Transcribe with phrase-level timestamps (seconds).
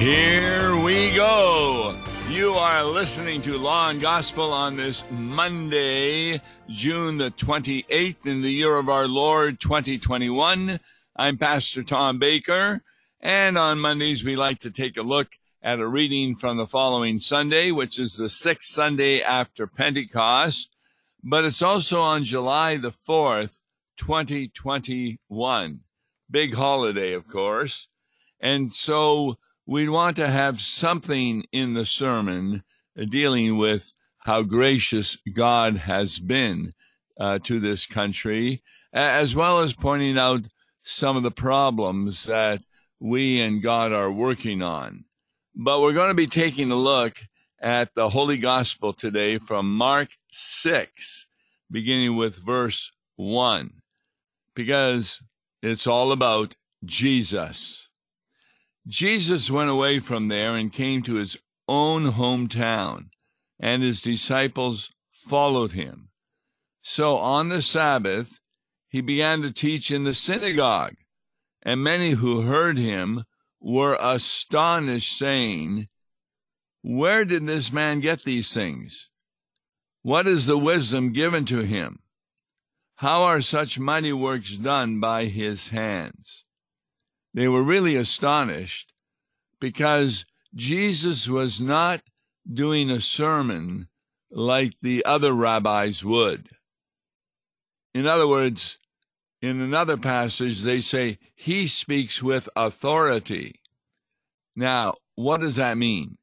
[0.00, 1.94] Here we go.
[2.30, 6.40] You are listening to Law and Gospel on this Monday,
[6.70, 10.80] June the 28th in the year of our Lord 2021.
[11.14, 12.82] I'm Pastor Tom Baker,
[13.20, 17.18] and on Mondays we like to take a look at a reading from the following
[17.18, 20.74] Sunday, which is the sixth Sunday after Pentecost,
[21.22, 23.58] but it's also on July the 4th,
[23.98, 25.80] 2021.
[26.30, 27.88] Big holiday, of course.
[28.40, 29.36] And so
[29.70, 32.64] we'd want to have something in the sermon
[33.08, 36.72] dealing with how gracious God has been
[37.20, 40.48] uh, to this country, as well as pointing out
[40.82, 42.62] some of the problems that
[42.98, 45.04] we and God are working on.
[45.54, 47.18] But we're going to be taking a look
[47.62, 51.28] at the Holy Gospel today from Mark 6,
[51.70, 53.70] beginning with verse 1,
[54.52, 55.22] because
[55.62, 57.86] it's all about Jesus.
[58.86, 61.36] Jesus went away from there and came to his
[61.68, 63.10] own hometown,
[63.58, 66.10] and his disciples followed him.
[66.82, 68.40] So on the Sabbath,
[68.88, 70.96] he began to teach in the synagogue,
[71.62, 73.24] and many who heard him
[73.60, 75.88] were astonished, saying,
[76.82, 79.10] Where did this man get these things?
[80.02, 82.00] What is the wisdom given to him?
[82.96, 86.44] How are such mighty works done by his hands?
[87.32, 88.92] They were really astonished
[89.60, 92.02] because Jesus was not
[92.52, 93.88] doing a sermon
[94.30, 96.48] like the other rabbis would.
[97.94, 98.78] In other words,
[99.42, 103.60] in another passage, they say he speaks with authority.
[104.56, 106.18] Now, what does that mean?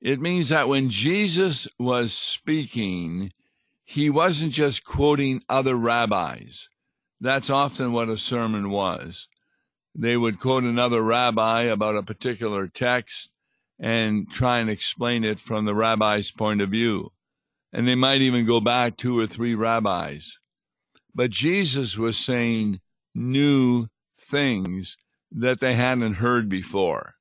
[0.00, 3.32] It means that when Jesus was speaking,
[3.84, 6.68] he wasn't just quoting other rabbis.
[7.20, 9.28] That's often what a sermon was
[9.94, 13.30] they would quote another rabbi about a particular text
[13.78, 17.12] and try and explain it from the rabbi's point of view.
[17.72, 20.38] And they might even go back two or three rabbis.
[21.14, 22.80] But Jesus was saying
[23.14, 23.88] new
[24.18, 24.96] things
[25.30, 27.14] that they hadn't heard before.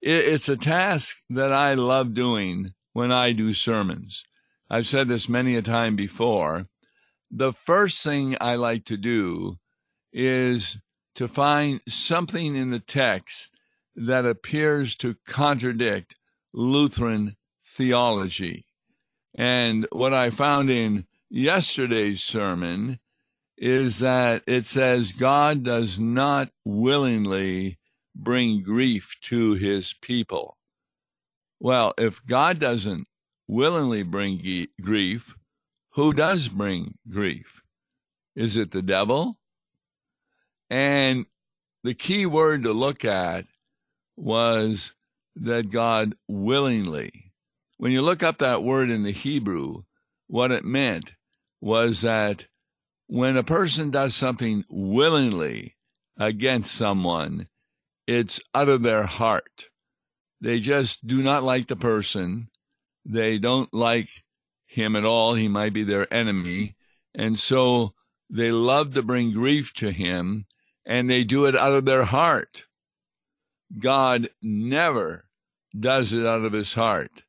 [0.00, 4.24] It's a task that I love doing when I do sermons.
[4.68, 6.64] I've said this many a time before.
[7.30, 9.58] The first thing I like to do
[10.12, 10.78] is
[11.14, 13.50] to find something in the text
[13.94, 16.14] that appears to contradict
[16.52, 17.36] Lutheran
[17.66, 18.66] theology.
[19.34, 22.98] And what I found in yesterday's sermon
[23.56, 27.78] is that it says God does not willingly
[28.14, 30.58] bring grief to his people.
[31.60, 33.06] Well, if God doesn't
[33.46, 35.34] willingly bring grief,
[35.90, 37.62] who does bring grief?
[38.34, 39.38] Is it the devil?
[40.72, 41.26] And
[41.84, 43.44] the key word to look at
[44.16, 44.94] was
[45.36, 47.34] that God willingly.
[47.76, 49.82] When you look up that word in the Hebrew,
[50.28, 51.12] what it meant
[51.60, 52.46] was that
[53.06, 55.76] when a person does something willingly
[56.18, 57.48] against someone,
[58.06, 59.68] it's out of their heart.
[60.40, 62.48] They just do not like the person.
[63.04, 64.08] They don't like
[64.64, 65.34] him at all.
[65.34, 66.76] He might be their enemy.
[67.14, 67.92] And so
[68.30, 70.46] they love to bring grief to him
[70.84, 72.64] and they do it out of their heart.
[73.78, 75.26] God never
[75.78, 77.24] does it out of his heart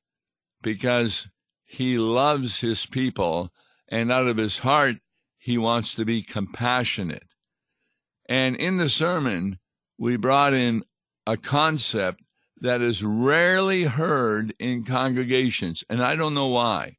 [0.62, 1.30] because
[1.63, 3.52] he loves his people
[3.90, 4.97] and out of his heart
[5.38, 7.28] he wants to be compassionate.
[8.28, 9.59] And in the sermon,
[9.97, 10.84] we brought in
[11.28, 12.24] a concept
[12.62, 15.84] that is rarely heard in congregations.
[15.90, 16.97] And I don't know why,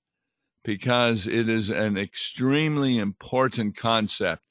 [0.63, 4.43] because it is an extremely important concept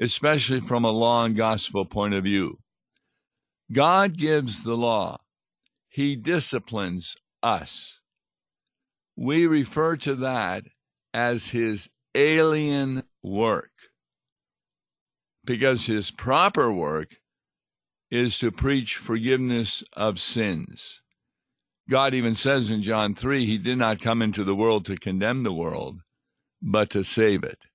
[0.00, 2.58] especially from a law and gospel point of view.
[3.72, 5.18] God gives the law,
[5.88, 7.98] He disciplines us.
[9.16, 10.64] We refer to that
[11.12, 13.72] as His alien work
[15.44, 17.16] because His proper work
[18.10, 21.02] is to preach forgiveness of sins.
[21.90, 25.42] God even says in John 3, He did not come into the world to condemn
[25.42, 26.02] the world,
[26.60, 27.67] but to save it.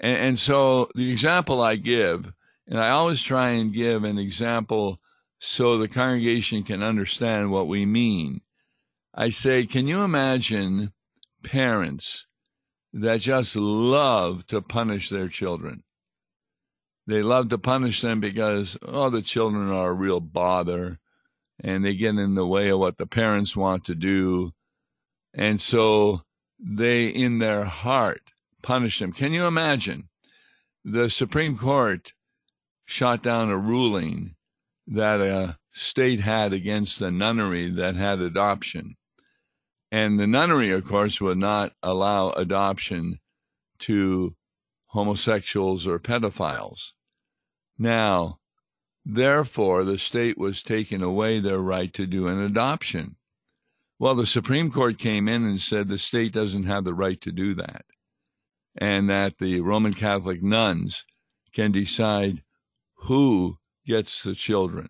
[0.00, 2.32] And, and so the example I give,
[2.66, 5.00] and I always try and give an example
[5.38, 8.40] so the congregation can understand what we mean.
[9.14, 10.92] I say, can you imagine
[11.42, 12.26] parents
[12.92, 15.82] that just love to punish their children?
[17.06, 20.98] They love to punish them because, oh, the children are a real bother
[21.60, 24.52] and they get in the way of what the parents want to do.
[25.32, 26.22] And so
[26.58, 28.32] they, in their heart,
[28.62, 29.12] punish them.
[29.12, 30.08] Can you imagine?
[30.84, 32.12] The Supreme Court
[32.84, 34.34] shot down a ruling
[34.86, 38.96] that a state had against the nunnery that had adoption.
[39.90, 43.20] And the nunnery, of course, would not allow adoption
[43.80, 44.34] to
[44.88, 46.92] homosexuals or pedophiles.
[47.78, 48.38] Now,
[49.04, 53.16] therefore, the state was taking away their right to do an adoption.
[53.98, 57.32] Well, the Supreme Court came in and said the state doesn't have the right to
[57.32, 57.84] do that,
[58.78, 61.04] and that the Roman Catholic nuns
[61.52, 62.42] can decide
[63.02, 64.88] who gets the children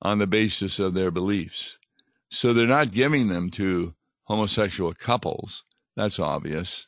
[0.00, 1.78] on the basis of their beliefs.
[2.30, 3.94] So they're not giving them to
[4.24, 5.64] homosexual couples.
[5.96, 6.86] That's obvious.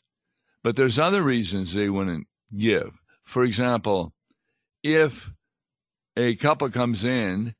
[0.63, 2.27] But there's other reasons they wouldn't
[2.57, 2.99] give.
[3.25, 4.13] For example,
[4.83, 5.31] if
[6.17, 7.55] a couple comes in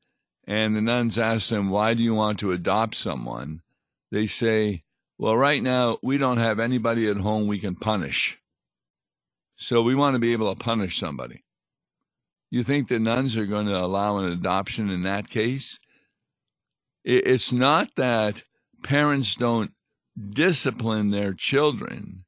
[0.45, 3.61] and the nuns ask them, Why do you want to adopt someone?
[4.11, 4.83] They say,
[5.19, 8.39] Well, right now, we don't have anybody at home we can punish.
[9.57, 11.43] So we want to be able to punish somebody.
[12.49, 15.77] You think the nuns are going to allow an adoption in that case?
[17.03, 18.43] It's not that
[18.81, 19.71] parents don't
[20.17, 22.23] discipline their children,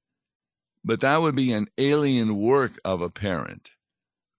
[0.83, 3.71] but that would be an alien work of a parent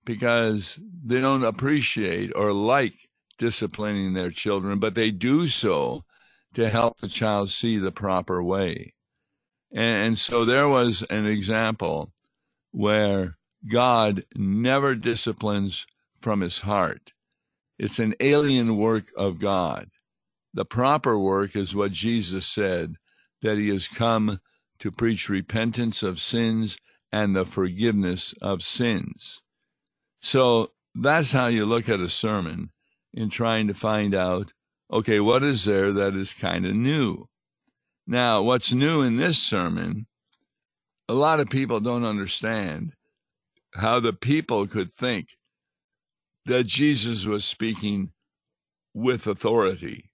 [0.05, 3.09] because they don't appreciate or like
[3.39, 6.05] disciplining their children, but they do so
[6.55, 8.95] to help the child see the proper way.
[9.73, 12.13] And, and so there was an example
[12.71, 13.35] where
[13.69, 15.87] God never disciplines
[16.21, 17.13] from his heart.
[17.79, 19.89] It's an alien work of God.
[20.55, 22.97] The proper work is what Jesus said
[23.41, 24.41] that he has come
[24.79, 26.77] to preach repentance of sins
[27.11, 29.43] and the forgiveness of sins.
[30.21, 32.71] So that's how you look at a sermon
[33.13, 34.53] in trying to find out
[34.93, 37.27] okay, what is there that is kind of new?
[38.07, 40.07] Now, what's new in this sermon,
[41.09, 42.93] a lot of people don't understand
[43.75, 45.29] how the people could think
[46.45, 48.11] that Jesus was speaking
[48.93, 50.11] with authority.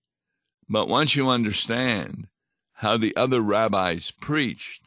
[0.68, 2.28] But once you understand
[2.74, 4.82] how the other rabbis preached,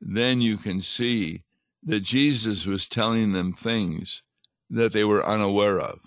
[0.00, 1.44] then you can see
[1.84, 4.22] that Jesus was telling them things
[4.68, 6.00] that they were unaware of.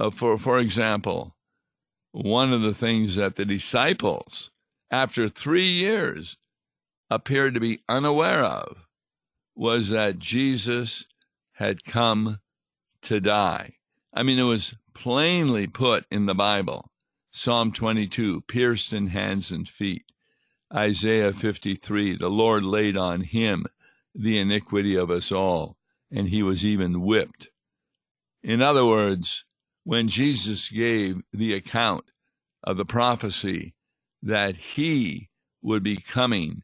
[0.00, 1.36] Uh, for, for example,
[2.12, 4.50] one of the things that the disciples,
[4.90, 6.36] after three years,
[7.10, 8.86] appeared to be unaware of
[9.54, 11.06] was that Jesus
[11.52, 12.38] had come
[13.02, 13.74] to die.
[14.12, 16.90] I mean, it was plainly put in the Bible.
[17.30, 20.04] Psalm 22, pierced in hands and feet.
[20.74, 23.66] Isaiah 53, the Lord laid on him
[24.14, 25.76] the iniquity of us all,
[26.10, 27.48] and he was even whipped.
[28.42, 29.44] In other words,
[29.88, 32.04] when Jesus gave the account
[32.62, 33.74] of the prophecy
[34.20, 35.30] that he
[35.62, 36.60] would be coming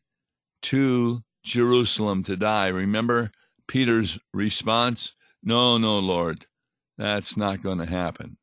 [0.61, 3.31] to Jerusalem to die, remember
[3.67, 5.15] Peter's response?
[5.43, 6.45] No, no, Lord,
[6.99, 8.37] that's not going to happen.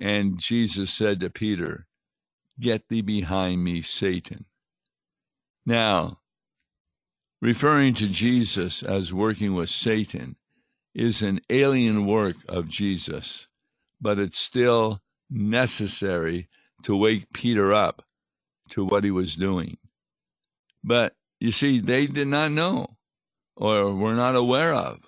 [0.00, 1.86] And Jesus said to Peter,
[2.58, 4.46] Get thee behind me, Satan.
[5.64, 6.18] Now,
[7.40, 10.34] referring to Jesus as working with Satan
[10.94, 13.46] is an alien work of Jesus,
[14.00, 15.00] but it's still
[15.30, 16.48] necessary
[16.82, 18.02] to wake Peter up
[18.70, 19.78] to what he was doing.
[20.82, 22.96] But you see, they did not know
[23.56, 25.00] or were not aware of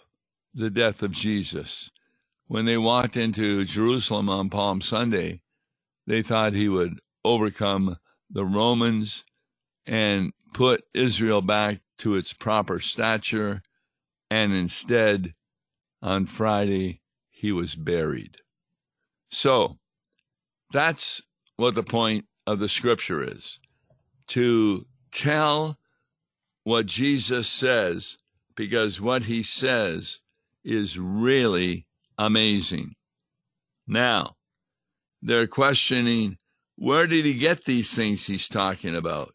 [0.55, 1.91] the death of Jesus.
[2.47, 5.41] When they walked into Jerusalem on Palm Sunday,
[6.07, 7.97] they thought he would overcome
[8.31, 9.25] the Romans
[9.87, 13.63] and put Israel back to its proper stature,
[14.31, 15.35] and instead,
[16.03, 18.39] on Friday, he was buried.
[19.31, 19.79] So,
[20.73, 21.23] that's
[21.57, 23.61] what the point of the scripture is
[24.29, 25.79] to tell
[26.65, 28.19] what Jesus says,
[28.57, 30.21] because what he says
[30.65, 31.87] is really
[32.19, 32.95] amazing.
[33.87, 34.37] Now,
[35.21, 36.39] they're questioning
[36.77, 39.35] where did he get these things he's talking about?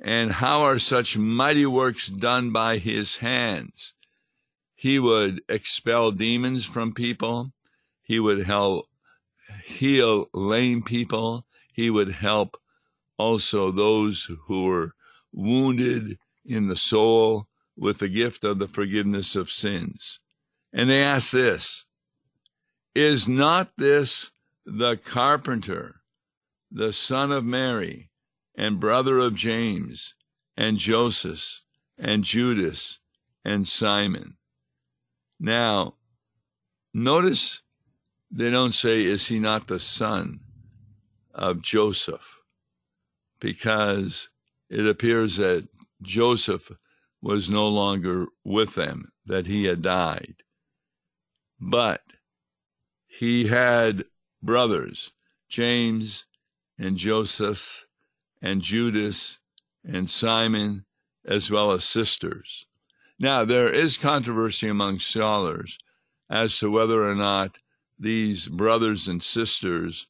[0.00, 3.94] And how are such mighty works done by his hands?
[4.80, 7.52] He would expel demons from people.
[8.00, 8.86] He would help
[9.64, 11.46] heal lame people.
[11.72, 12.56] He would help
[13.16, 14.94] also those who were
[15.32, 20.20] wounded in the soul with the gift of the forgiveness of sins.
[20.72, 21.84] And they ask this
[22.94, 24.30] Is not this
[24.64, 26.02] the carpenter,
[26.70, 28.10] the son of Mary,
[28.56, 30.14] and brother of James,
[30.56, 31.62] and Joseph,
[31.98, 33.00] and Judas,
[33.44, 34.37] and Simon?
[35.40, 35.94] Now,
[36.92, 37.60] notice
[38.30, 40.40] they don't say, Is he not the son
[41.34, 42.42] of Joseph?
[43.40, 44.28] Because
[44.68, 45.68] it appears that
[46.02, 46.72] Joseph
[47.22, 50.42] was no longer with them, that he had died
[51.60, 52.02] but
[53.06, 54.04] he had
[54.42, 55.12] brothers,
[55.48, 56.26] James
[56.78, 57.86] and Joseph
[58.40, 59.38] and Judas
[59.84, 60.84] and Simon,
[61.24, 62.66] as well as sisters.
[63.18, 65.78] Now, there is controversy among scholars
[66.30, 67.58] as to whether or not
[67.98, 70.06] these brothers and sisters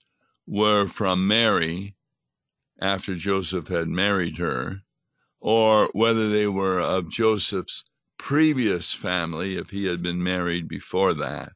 [0.47, 1.95] were from Mary
[2.81, 4.83] after Joseph had married her,
[5.41, 7.85] or whether they were of Joseph's
[8.19, 11.53] previous family if he had been married before that.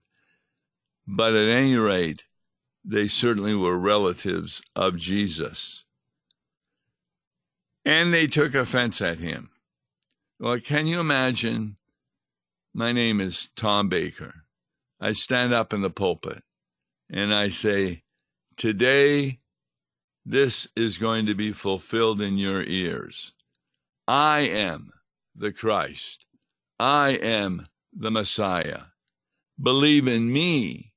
[1.07, 2.25] But at any rate,
[2.85, 5.85] they certainly were relatives of Jesus.
[7.85, 9.51] And they took offense at him.
[10.43, 11.77] Well, can you imagine?
[12.75, 14.43] My name is Tom Baker.
[15.01, 16.43] I stand up in the pulpit
[17.09, 18.03] and I say,
[18.57, 19.39] Today,
[20.27, 23.35] this is going to be fulfilled in your ears.
[24.09, 24.91] I am
[25.37, 26.27] the Christ.
[26.77, 28.87] I am the Messiah.
[29.63, 30.93] Believe in me,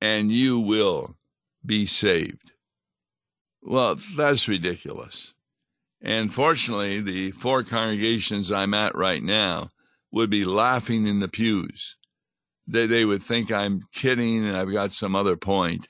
[0.00, 1.16] and you will
[1.64, 2.50] be saved.
[3.62, 5.32] Well, that's ridiculous.
[6.04, 9.70] And fortunately, the four congregations I'm at right now
[10.12, 11.96] would be laughing in the pews.
[12.66, 15.88] They, they would think I'm kidding and I've got some other point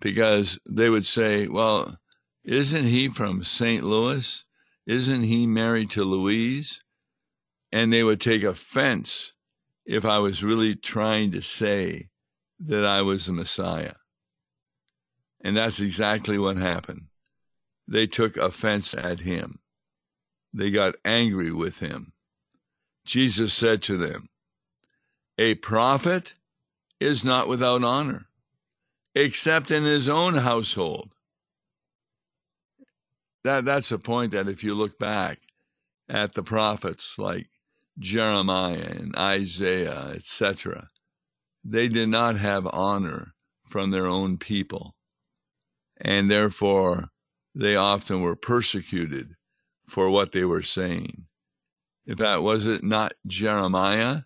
[0.00, 1.98] because they would say, well,
[2.42, 3.84] isn't he from St.
[3.84, 4.44] Louis?
[4.86, 6.80] Isn't he married to Louise?
[7.70, 9.34] And they would take offense
[9.84, 12.08] if I was really trying to say
[12.60, 13.94] that I was the Messiah.
[15.42, 17.08] And that's exactly what happened
[17.86, 19.58] they took offense at him.
[20.52, 22.12] They got angry with him.
[23.04, 24.28] Jesus said to them,
[25.38, 26.34] A prophet
[27.00, 28.26] is not without honor,
[29.14, 31.10] except in his own household.
[33.42, 35.40] That, that's a point that if you look back
[36.08, 37.48] at the prophets like
[37.98, 40.88] Jeremiah and Isaiah, etc.,
[41.62, 43.34] they did not have honor
[43.68, 44.94] from their own people.
[46.00, 47.10] And therefore,
[47.54, 49.36] they often were persecuted
[49.88, 51.26] for what they were saying.
[52.06, 54.22] In fact, was it not Jeremiah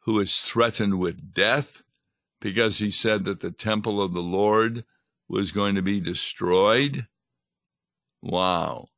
[0.00, 1.82] who was threatened with death
[2.40, 4.84] because he said that the temple of the Lord
[5.28, 7.06] was going to be destroyed?
[8.20, 8.88] Wow.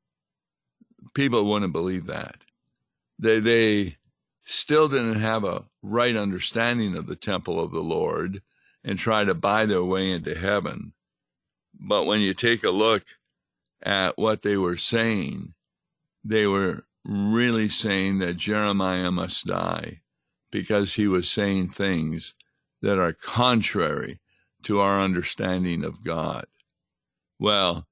[1.14, 2.44] People wouldn't believe that.
[3.18, 3.96] They, they
[4.44, 8.42] still didn't have a right understanding of the temple of the Lord
[8.82, 10.92] and try to buy their way into heaven.
[11.78, 13.04] But when you take a look
[13.82, 15.54] at what they were saying,
[16.24, 20.00] they were really saying that Jeremiah must die
[20.50, 22.34] because he was saying things
[22.82, 24.20] that are contrary
[24.64, 26.46] to our understanding of God.
[27.38, 27.86] Well,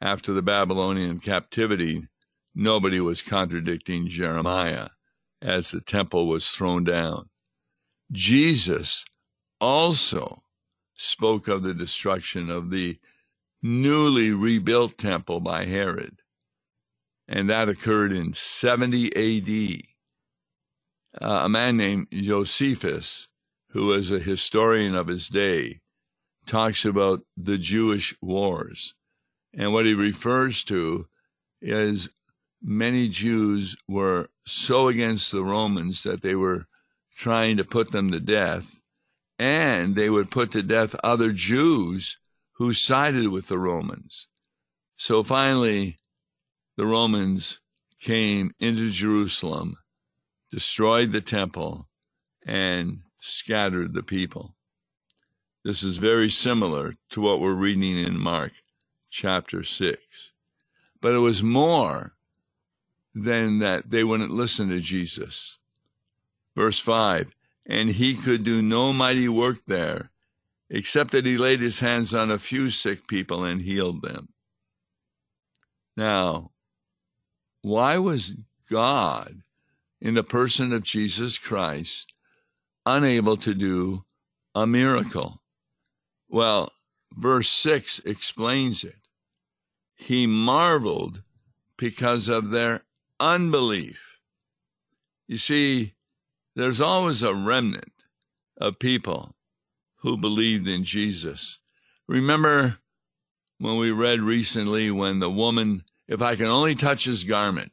[0.00, 2.08] after the Babylonian captivity,
[2.54, 4.88] nobody was contradicting Jeremiah
[5.42, 7.28] as the temple was thrown down.
[8.12, 9.04] Jesus
[9.60, 10.42] also
[10.94, 12.98] spoke of the destruction of the
[13.64, 16.20] newly rebuilt temple by Herod.
[17.26, 19.86] And that occurred in 70
[21.16, 21.24] AD.
[21.26, 23.28] Uh, a man named Josephus,
[23.70, 25.80] who was a historian of his day,
[26.46, 28.94] talks about the Jewish wars.
[29.54, 31.08] And what he refers to
[31.62, 32.10] is
[32.60, 36.66] many Jews were so against the Romans that they were
[37.16, 38.80] trying to put them to death,
[39.38, 42.18] and they would put to death other Jews
[42.54, 44.28] who sided with the Romans.
[44.96, 45.98] So finally,
[46.76, 47.60] the Romans
[48.00, 49.76] came into Jerusalem,
[50.50, 51.88] destroyed the temple,
[52.46, 54.54] and scattered the people.
[55.64, 58.52] This is very similar to what we're reading in Mark
[59.10, 59.98] chapter 6.
[61.00, 62.14] But it was more
[63.14, 65.58] than that they wouldn't listen to Jesus.
[66.54, 67.34] Verse 5
[67.66, 70.10] And he could do no mighty work there
[70.70, 74.28] except that he laid his hands on a few sick people and healed them.
[75.96, 76.50] Now,
[77.62, 78.32] why was
[78.70, 79.42] God,
[80.00, 82.12] in the person of Jesus Christ,
[82.84, 84.04] unable to do
[84.54, 85.40] a miracle?
[86.28, 86.72] Well,
[87.12, 88.96] verse 6 explains it.
[89.94, 91.22] He marveled
[91.76, 92.82] because of their
[93.20, 94.18] unbelief.
[95.26, 95.94] You see,
[96.56, 97.92] there's always a remnant
[98.60, 99.33] of people
[100.04, 101.58] who believed in Jesus.
[102.06, 102.76] Remember
[103.58, 107.72] when we read recently when the woman, if I can only touch his garment,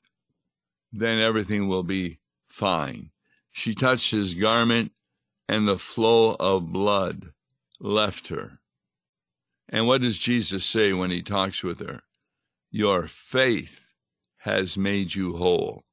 [0.93, 3.11] then everything will be fine.
[3.51, 4.93] She touched his garment
[5.49, 7.33] and the flow of blood
[7.81, 8.59] left her.
[9.67, 12.01] And what does Jesus say when he talks with her?
[12.71, 13.81] Your faith
[14.37, 15.83] has made you whole.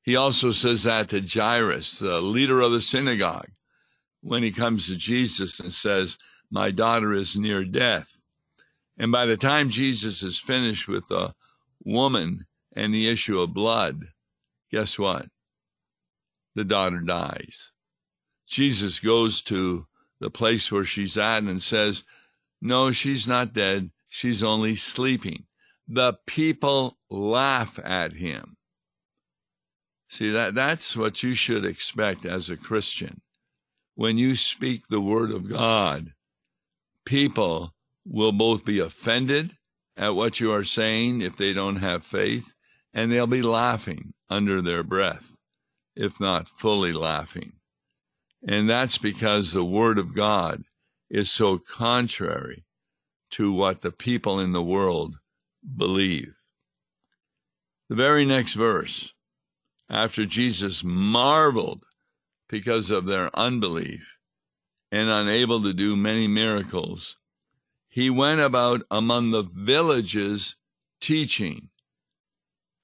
[0.00, 3.50] He also says that to Jairus, the leader of the synagogue
[4.20, 6.18] when he comes to Jesus and says,
[6.50, 8.08] My daughter is near death.
[8.98, 11.34] And by the time Jesus is finished with the
[11.84, 14.08] woman and the issue of blood,
[14.70, 15.26] guess what?
[16.54, 17.70] The daughter dies.
[18.48, 19.86] Jesus goes to
[20.20, 22.02] the place where she's at and says,
[22.60, 23.90] No, she's not dead.
[24.08, 25.44] She's only sleeping.
[25.86, 28.56] The people laugh at him.
[30.10, 33.20] See that that's what you should expect as a Christian.
[33.98, 36.12] When you speak the word of God,
[37.04, 37.74] people
[38.06, 39.56] will both be offended
[39.96, 42.54] at what you are saying if they don't have faith,
[42.94, 45.32] and they'll be laughing under their breath,
[45.96, 47.54] if not fully laughing.
[48.46, 50.62] And that's because the Word of God
[51.10, 52.64] is so contrary
[53.32, 55.16] to what the people in the world
[55.76, 56.36] believe.
[57.88, 59.12] The very next verse,
[59.90, 61.84] after Jesus marveled
[62.48, 64.16] because of their unbelief
[64.90, 67.16] and unable to do many miracles,
[67.88, 70.56] he went about among the villages
[71.00, 71.68] teaching.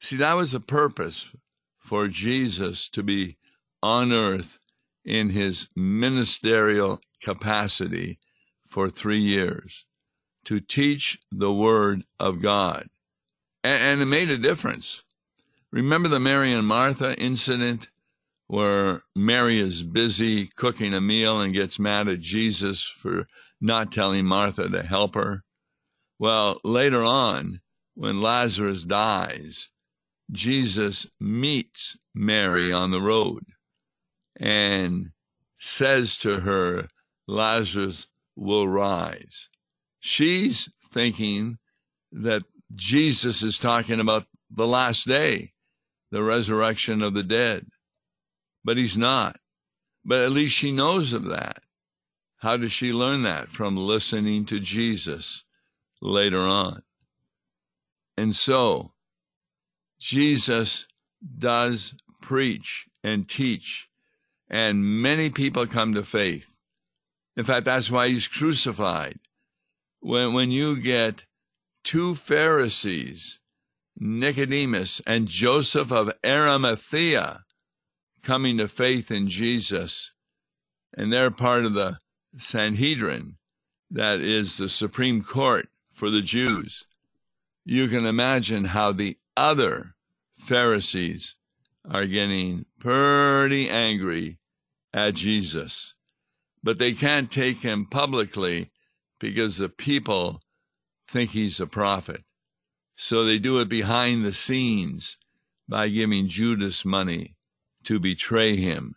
[0.00, 1.30] See, that was the purpose
[1.78, 3.36] for Jesus to be
[3.82, 4.58] on earth
[5.04, 8.18] in his ministerial capacity
[8.66, 9.84] for three years
[10.44, 12.88] to teach the Word of God.
[13.62, 15.02] And, and, it made a difference.
[15.70, 17.88] Remember the Mary and Martha incident
[18.46, 23.26] where Mary is busy cooking a meal and gets mad at Jesus for
[23.60, 25.44] not telling Martha to help her?
[26.18, 27.60] Well, later on,
[27.94, 29.70] when Lazarus dies,
[30.30, 33.44] Jesus meets Mary on the road
[34.36, 35.10] and
[35.58, 36.88] says to her,
[37.26, 39.48] Lazarus will rise.
[40.00, 41.58] She's thinking
[42.12, 42.42] that
[42.74, 45.52] Jesus is talking about the last day,
[46.10, 47.66] the resurrection of the dead.
[48.64, 49.38] But he's not.
[50.04, 51.62] But at least she knows of that.
[52.38, 53.48] How does she learn that?
[53.48, 55.44] From listening to Jesus
[56.00, 56.82] later on.
[58.16, 58.92] And so,
[59.98, 60.86] Jesus
[61.38, 63.88] does preach and teach
[64.48, 66.60] and many people come to faith.
[67.36, 69.18] In fact, that's why he's crucified.
[70.00, 71.24] When, when you get
[71.82, 73.40] two Pharisees,
[73.96, 77.43] Nicodemus and Joseph of Arimathea,
[78.24, 80.12] coming to faith in Jesus,
[80.96, 81.98] and they're part of the
[82.38, 83.36] Sanhedrin,
[83.90, 86.84] that is the Supreme Court for the Jews,
[87.64, 89.94] you can imagine how the other
[90.38, 91.36] Pharisees
[91.88, 94.38] are getting pretty angry
[94.92, 95.94] at Jesus.
[96.62, 98.70] But they can't take him publicly
[99.20, 100.40] because the people
[101.06, 102.24] think he's a prophet.
[102.96, 105.18] So they do it behind the scenes
[105.68, 107.36] by giving Judas money
[107.84, 108.96] to betray him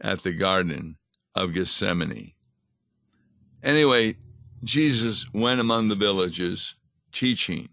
[0.00, 0.96] at the Garden
[1.34, 2.32] of Gethsemane.
[3.62, 4.16] Anyway,
[4.64, 6.74] Jesus went among the villages
[7.12, 7.68] teaching.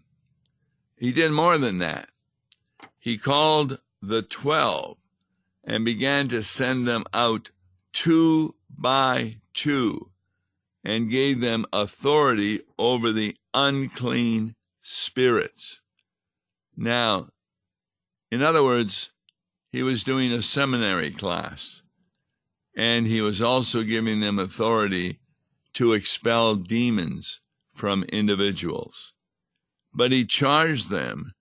[0.96, 2.08] He did more than that.
[2.98, 4.98] He called the twelve
[5.64, 7.50] and began to send them out
[7.92, 10.10] two by two
[10.84, 15.80] and gave them authority over the unclean spirits.
[16.76, 17.28] Now,
[18.30, 19.10] in other words,
[19.70, 21.82] he was doing a seminary class
[22.76, 25.20] and he was also giving them authority
[25.74, 27.40] to expel demons
[27.74, 29.12] from individuals.
[29.92, 31.34] But he charged them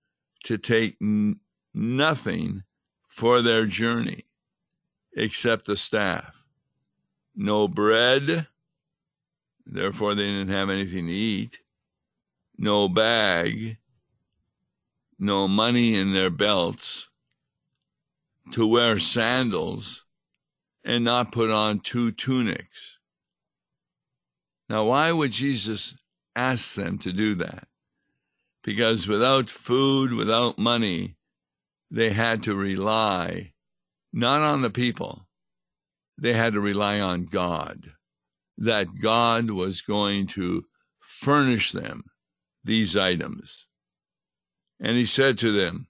[0.46, 1.40] to take n-
[1.74, 2.64] nothing
[3.08, 4.26] for their journey
[5.16, 6.34] except the staff.
[7.36, 8.48] No bread,
[9.66, 11.60] therefore they didn't have anything to eat.
[12.58, 13.78] No bag,
[15.18, 17.09] no money in their belts,
[18.54, 20.04] to wear sandals,
[20.84, 22.98] and not put on two tunics.
[24.70, 25.96] Now, why would Jesus
[26.36, 27.68] ask them to do that?
[28.64, 31.16] Because without food, without money,
[31.92, 33.54] they had to rely
[34.12, 35.28] not on the people,
[36.18, 37.92] they had to rely on God,
[38.58, 40.66] that God was going to
[41.00, 42.04] furnish them
[42.64, 43.68] these items.
[44.80, 45.88] And he said to them,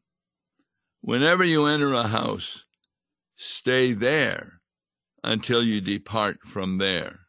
[1.01, 2.65] Whenever you enter a house,
[3.35, 4.61] stay there
[5.23, 7.19] until you depart from there.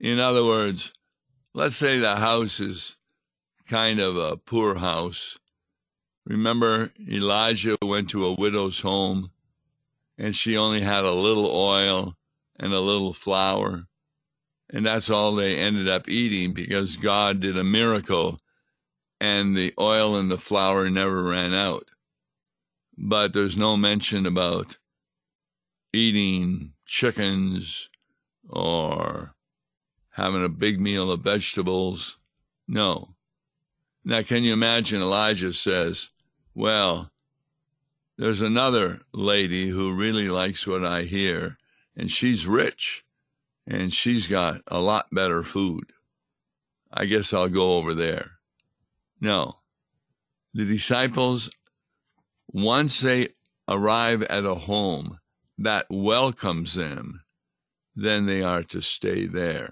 [0.00, 0.92] In other words,
[1.54, 2.96] let's say the house is
[3.66, 5.38] kind of a poor house
[6.28, 9.30] Remember, Elijah went to a widow's home
[10.18, 12.16] and she only had a little oil
[12.60, 13.86] and a little flour.
[14.68, 18.40] And that's all they ended up eating because God did a miracle
[19.18, 21.88] and the oil and the flour never ran out.
[23.00, 24.76] But there's no mention about
[25.92, 27.88] eating chickens
[28.48, 29.34] or
[30.10, 32.18] having a big meal of vegetables.
[32.66, 33.14] No.
[34.04, 36.08] Now, can you imagine Elijah says,
[36.54, 37.12] Well,
[38.16, 41.56] there's another lady who really likes what I hear,
[41.96, 43.04] and she's rich,
[43.64, 45.92] and she's got a lot better food.
[46.92, 48.32] I guess I'll go over there.
[49.20, 49.58] No.
[50.52, 51.48] The disciples,
[52.48, 53.30] once they
[53.68, 55.18] arrive at a home
[55.58, 57.22] that welcomes them,
[57.94, 59.70] then they are to stay there.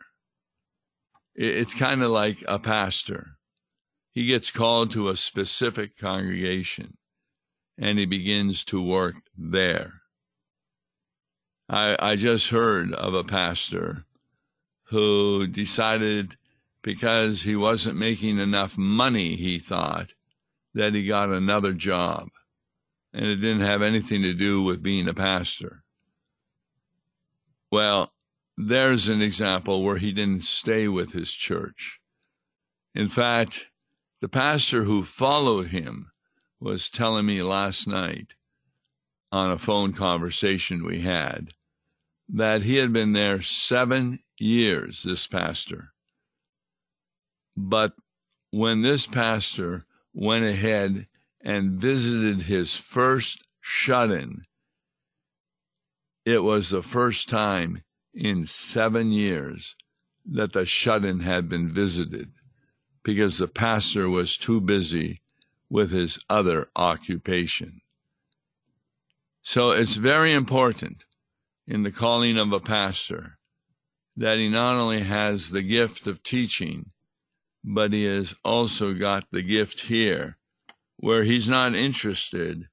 [1.35, 3.37] It's kind of like a pastor.
[4.11, 6.97] He gets called to a specific congregation
[7.79, 10.01] and he begins to work there.
[11.69, 14.05] I, I just heard of a pastor
[14.85, 16.37] who decided
[16.83, 20.15] because he wasn't making enough money, he thought,
[20.75, 22.29] that he got another job.
[23.17, 25.83] And it didn't have anything to do with being a pastor.
[27.73, 28.13] Well,
[28.59, 31.99] there's an example where he didn't stay with his church.
[32.95, 33.69] In fact,
[34.21, 36.11] the pastor who followed him
[36.61, 38.35] was telling me last night
[39.33, 41.55] on a phone conversation we had
[42.29, 45.95] that he had been there seven years, this pastor.
[47.57, 47.95] But
[48.51, 51.07] when this pastor went ahead
[51.47, 54.45] and visited his first shut in,
[56.25, 59.77] it was the first time in seven years
[60.29, 62.33] that the shut in had been visited
[63.05, 65.23] because the pastor was too busy
[65.71, 67.81] with his other occupation.
[69.41, 71.05] So it's very important
[71.65, 73.39] in the calling of a pastor
[74.17, 76.91] that he not only has the gift of teaching,
[77.63, 80.39] but he has also got the gift here
[80.99, 82.69] where he's not interested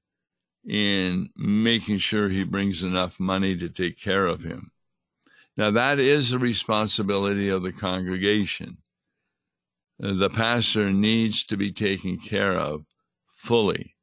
[0.66, 4.70] in making sure he brings enough money to take care of him.
[5.56, 8.78] Now, that is the responsibility of the congregation.
[9.98, 12.86] The pastor needs to be taken care of
[13.34, 13.94] fully.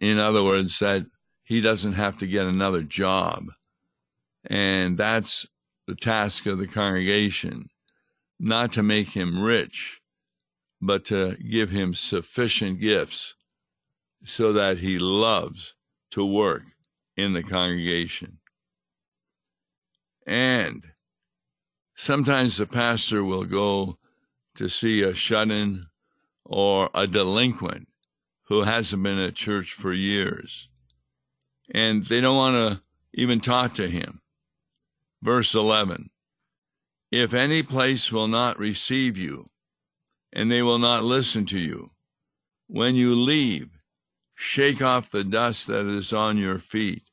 [0.00, 1.06] In other words, that
[1.42, 3.46] he doesn't have to get another job.
[4.46, 5.46] And that's
[5.86, 7.70] the task of the congregation,
[8.38, 10.00] not to make him rich,
[10.84, 13.34] but to give him sufficient gifts
[14.24, 15.74] so that he loves
[16.10, 16.62] to work
[17.16, 18.38] in the congregation.
[20.26, 20.82] And
[21.94, 23.98] sometimes the pastor will go
[24.56, 25.86] to see a shut in
[26.44, 27.88] or a delinquent
[28.48, 30.68] who hasn't been at church for years.
[31.72, 32.82] And they don't want to
[33.14, 34.20] even talk to him.
[35.22, 36.10] Verse 11
[37.10, 39.48] If any place will not receive you,
[40.34, 41.90] and they will not listen to you,
[42.66, 43.70] when you leave,
[44.34, 47.04] shake off the dust that is on your feet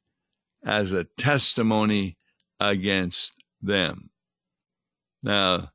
[0.66, 2.18] as a testimony
[2.60, 3.32] against
[3.62, 4.10] them.
[5.24, 5.70] Now,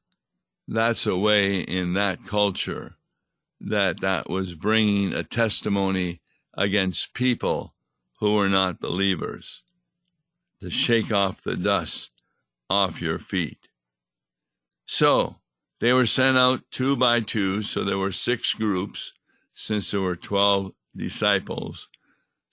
[0.66, 2.96] that's a way in that culture
[3.60, 6.20] that that was bringing a testimony
[6.54, 7.74] against people
[8.18, 9.62] who were not believers
[10.60, 12.10] to shake off the dust
[12.68, 13.68] off your feet.
[14.86, 15.36] So
[15.80, 19.12] they were sent out two by two, so there were six groups
[19.54, 21.88] since there were 12 disciples.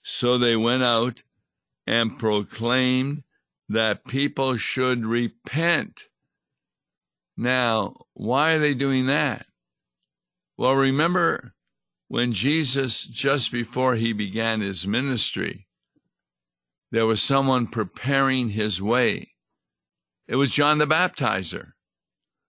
[0.02, 1.22] So they went out
[1.86, 3.22] and proclaimed
[3.68, 6.04] that people should repent.
[7.36, 9.46] Now, why are they doing that?
[10.56, 11.54] Well, remember
[12.08, 15.66] when Jesus, just before he began his ministry,
[16.90, 19.34] there was someone preparing his way.
[20.28, 21.73] It was John the Baptizer.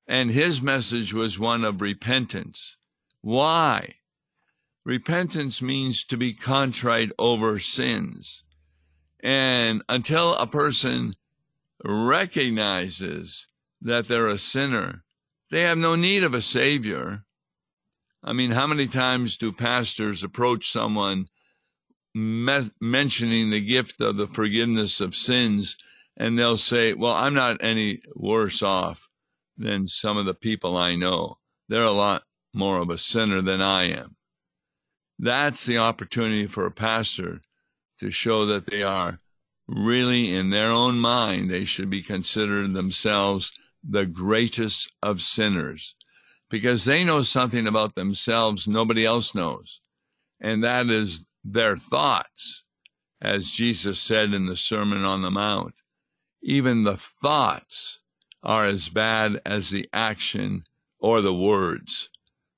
[0.07, 2.77] And his message was one of repentance.
[3.21, 3.95] Why?
[4.83, 8.43] Repentance means to be contrite over sins.
[9.23, 11.15] And until a person
[11.83, 13.47] recognizes
[13.81, 15.03] that they're a sinner,
[15.49, 17.23] they have no need of a savior.
[18.23, 21.27] I mean, how many times do pastors approach someone
[22.13, 25.77] me- mentioning the gift of the forgiveness of sins
[26.15, 29.09] and they'll say, Well, I'm not any worse off
[29.57, 31.37] than some of the people I know.
[31.67, 34.15] They're a lot more of a sinner than I am.
[35.17, 37.41] That's the opportunity for a pastor
[37.99, 39.19] to show that they are
[39.67, 43.51] really in their own mind, they should be considered themselves
[43.87, 45.95] the greatest of sinners
[46.49, 49.81] because they know something about themselves nobody else knows.
[50.39, 52.63] And that is their thoughts.
[53.21, 55.75] As Jesus said in the Sermon on the Mount,
[56.43, 58.01] even the thoughts
[58.45, 60.63] are as bad as the action
[60.99, 62.09] or the words.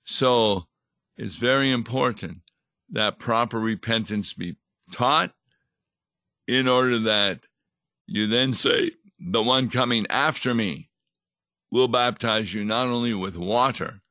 [0.06, 0.66] So
[1.16, 2.40] it's very important
[2.90, 4.58] that proper repentance be
[4.92, 5.34] taught
[6.48, 7.48] in order that
[8.06, 10.90] you then say, the one coming after me
[11.72, 14.02] will baptize you not only with water,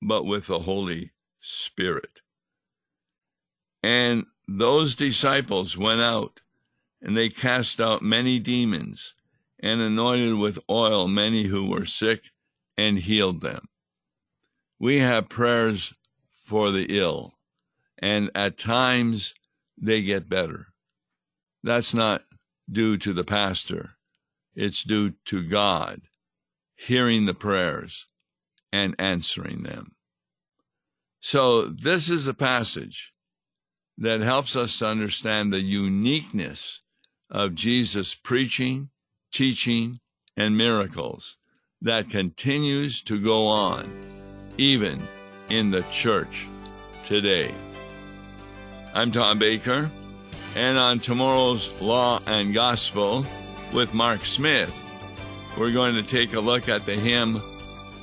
[0.00, 2.20] but with the Holy Spirit.
[3.82, 6.40] And those disciples went out
[7.00, 9.14] and they cast out many demons
[9.62, 12.30] and anointed with oil many who were sick
[12.76, 13.68] and healed them.
[14.78, 15.94] We have prayers
[16.44, 17.34] for the ill,
[17.98, 19.34] and at times
[19.80, 20.68] they get better.
[21.62, 22.24] That's not
[22.70, 23.90] due to the pastor,
[24.54, 26.02] it's due to God
[26.74, 28.06] hearing the prayers
[28.72, 29.92] and answering them.
[31.20, 33.12] So, this is a passage
[33.96, 36.80] that helps us to understand the uniqueness
[37.30, 38.90] of Jesus' preaching,
[39.32, 39.98] teaching,
[40.36, 41.36] and miracles
[41.80, 43.92] that continues to go on
[44.56, 45.02] even
[45.48, 46.46] in the church
[47.04, 47.52] today.
[48.94, 49.90] I'm Tom Baker,
[50.54, 53.26] and on tomorrow's Law and Gospel
[53.72, 54.72] with Mark Smith,
[55.58, 57.40] we're going to take a look at the hymn,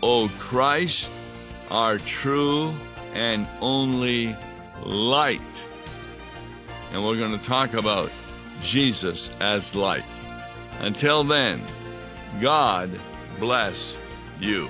[0.03, 1.09] O Christ,
[1.71, 2.73] our true
[3.13, 4.35] and only
[4.83, 5.41] light.
[6.91, 8.11] And we're going to talk about
[8.61, 10.03] Jesus as light.
[10.79, 11.61] Until then,
[12.41, 12.99] God
[13.39, 13.95] bless
[14.39, 14.69] you.